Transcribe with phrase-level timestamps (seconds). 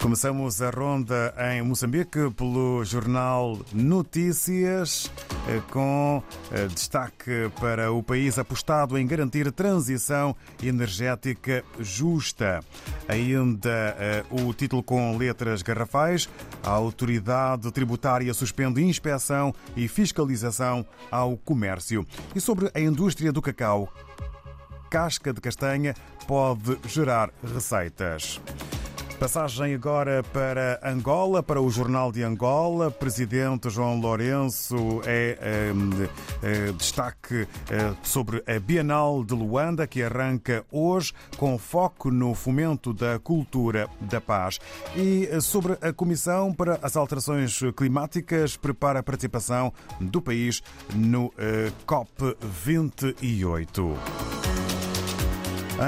[0.00, 5.10] Começamos a ronda em Moçambique pelo jornal Notícias,
[5.48, 6.22] eh, com
[6.52, 12.60] eh, destaque para o país apostado em garantir transição energética justa.
[13.08, 16.28] Ainda eh, o título com letras garrafais:
[16.62, 22.06] a autoridade tributária suspende inspeção e fiscalização ao comércio.
[22.36, 23.92] E sobre a indústria do cacau,
[24.88, 25.94] casca de castanha
[26.26, 28.40] pode gerar receitas.
[29.18, 32.88] Passagem agora para Angola, para o Jornal de Angola.
[32.88, 35.72] Presidente João Lourenço é, é,
[36.68, 42.94] é destaque é, sobre a Bienal de Luanda, que arranca hoje, com foco no fomento
[42.94, 44.60] da cultura da paz.
[44.94, 50.62] E sobre a Comissão para as Alterações Climáticas, prepara a participação do país
[50.94, 51.34] no
[51.84, 53.96] COP28.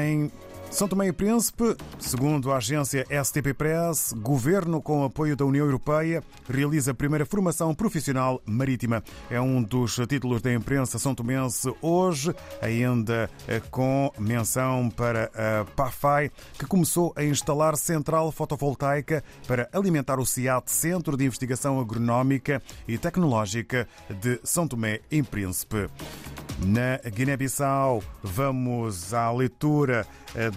[0.00, 0.30] Em
[0.76, 6.22] são Tomé e Príncipe, segundo a agência STP Press, governo com apoio da União Europeia
[6.46, 9.02] realiza a primeira formação profissional marítima.
[9.30, 13.30] É um dos títulos da imprensa são tomense hoje, ainda
[13.70, 20.70] com menção para a PAFAI, que começou a instalar central fotovoltaica para alimentar o CIAT,
[20.70, 25.88] Centro de Investigação Agronómica e Tecnológica de São Tomé e Príncipe.
[26.58, 30.06] Na Guiné-Bissau, vamos à leitura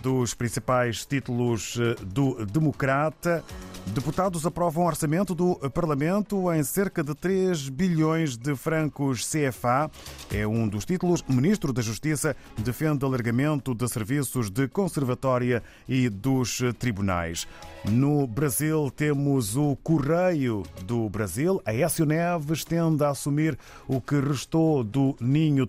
[0.01, 3.43] dos principais títulos do Democrata.
[3.87, 9.89] Deputados aprovam orçamento do Parlamento em cerca de 3 bilhões de francos CFA.
[10.31, 11.23] É um dos títulos.
[11.27, 17.47] Ministro da Justiça defende alargamento de serviços de conservatória e dos tribunais.
[17.89, 21.61] No Brasil temos o Correio do Brasil.
[21.65, 25.65] A Écio Neves tende a assumir o que restou do Ninho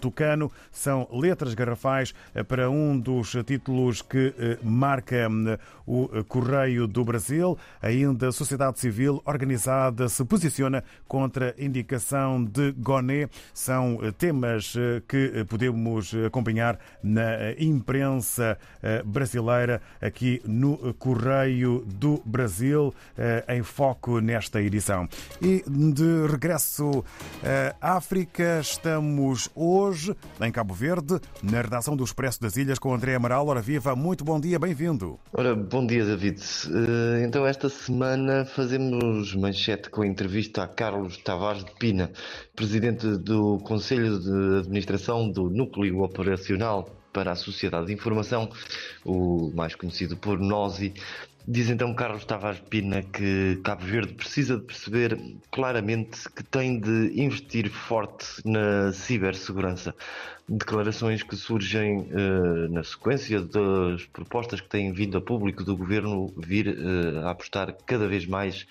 [0.70, 2.14] São letras garrafais
[2.46, 5.28] para um dos títulos que marca
[5.86, 7.58] o Correio do Brasil.
[7.82, 13.28] Ainda a sociedade civil organizada se posiciona contra a indicação de Goné.
[13.54, 14.74] São temas
[15.08, 18.58] que podemos acompanhar na imprensa
[19.04, 22.94] brasileira aqui no Correio do Brasil,
[23.48, 25.08] em foco nesta edição.
[25.40, 27.04] E de regresso
[27.80, 30.09] à África, estamos hoje
[30.40, 33.46] em Cabo Verde, na redação do Expresso das Ilhas, com André Amaral.
[33.46, 35.18] Ora viva, muito bom dia, bem-vindo.
[35.32, 36.40] Ora, bom dia, David.
[37.24, 42.10] Então, esta semana fazemos manchete com a entrevista a Carlos Tavares de Pina,
[42.54, 48.48] presidente do Conselho de Administração do Núcleo Operacional para a Sociedade de Informação,
[49.04, 50.94] o mais conhecido por NOSI,
[51.48, 55.18] Diz então Carlos Tavares Pina que Cabo Verde precisa de perceber
[55.50, 59.94] claramente que tem de investir forte na cibersegurança.
[60.46, 66.32] Declarações que surgem uh, na sequência das propostas que têm vindo a público do governo
[66.36, 68.66] vir uh, a apostar cada vez mais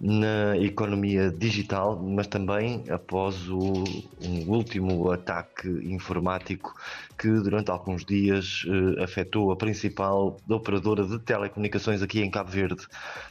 [0.00, 3.84] na economia digital, mas também após o
[4.22, 6.74] um último ataque informático
[7.18, 12.86] que durante alguns dias uh, afetou a principal operadora de telecomunicações aqui em Cabo Verde.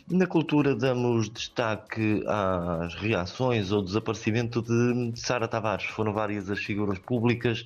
[0.09, 5.85] Na cultura damos destaque às reações ao desaparecimento de Sara Tavares.
[5.85, 7.65] Foram várias as figuras públicas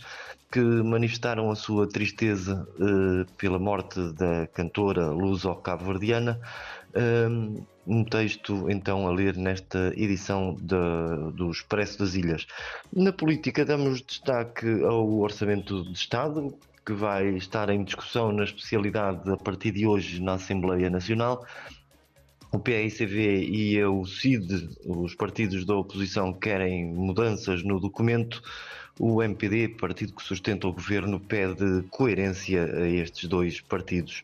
[0.49, 6.39] que manifestaram a sua tristeza uh, pela morte da cantora luso-cabo-verdiana.
[6.95, 12.45] Um, um texto então a ler nesta edição de, do Expresso das Ilhas.
[12.93, 16.53] Na política damos destaque ao Orçamento de Estado,
[16.85, 21.45] que vai estar em discussão na especialidade a partir de hoje na Assembleia Nacional.
[22.51, 28.41] O PICV e o CID, os partidos da oposição, querem mudanças no documento.
[28.99, 34.23] O MPD, partido que sustenta o governo, pede coerência a estes dois partidos.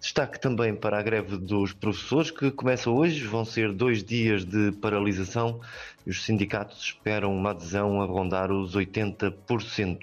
[0.00, 3.26] Destaque também para a greve dos professores, que começa hoje.
[3.26, 5.60] Vão ser dois dias de paralisação
[6.06, 9.98] e os sindicatos esperam uma adesão a rondar os 80%.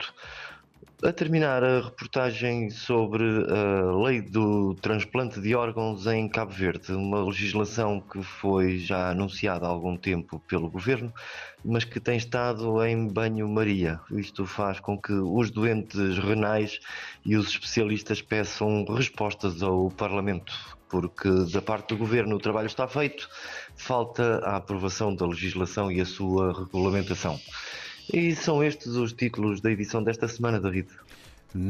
[1.04, 7.22] A terminar a reportagem sobre a lei do transplante de órgãos em Cabo Verde, uma
[7.22, 11.14] legislação que foi já anunciada há algum tempo pelo governo,
[11.64, 14.00] mas que tem estado em banho-maria.
[14.10, 16.80] Isto faz com que os doentes renais
[17.26, 20.54] e os especialistas peçam respostas ao Parlamento,
[20.90, 23.28] porque da parte do governo o trabalho está feito,
[23.76, 27.38] falta a aprovação da legislação e a sua regulamentação.
[28.14, 30.88] E são estes os títulos da edição desta semana, David.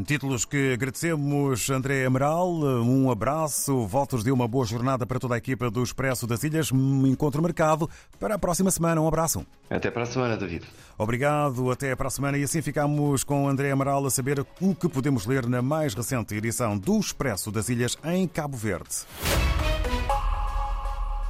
[0.07, 2.51] Títulos que agradecemos, André Amaral.
[2.51, 6.71] Um abraço, votos de uma boa jornada para toda a equipa do Expresso das Ilhas.
[6.71, 7.87] Um encontro marcado
[8.19, 8.99] para a próxima semana.
[8.99, 9.45] Um abraço.
[9.69, 10.65] Até para a semana, David.
[10.97, 12.35] Obrigado, até para a semana.
[12.35, 16.33] E assim ficamos com André Amaral a saber o que podemos ler na mais recente
[16.33, 19.05] edição do Expresso das Ilhas em Cabo Verde.